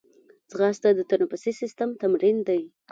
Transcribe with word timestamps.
ځغاسته 0.51 0.89
د 0.95 0.99
تنفسي 1.11 1.51
سیستم 1.61 1.89
تمرین 2.01 2.37
دی 2.47 2.61